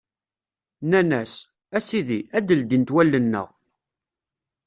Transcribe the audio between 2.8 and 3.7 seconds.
wallen-nneɣ!